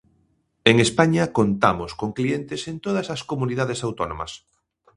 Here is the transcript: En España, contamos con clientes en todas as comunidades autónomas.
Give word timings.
En 0.69 0.75
España, 0.85 1.31
contamos 1.31 1.91
con 1.99 2.09
clientes 2.17 2.61
en 2.71 2.77
todas 2.85 3.07
as 3.15 3.21
comunidades 3.31 3.79
autónomas. 3.87 4.31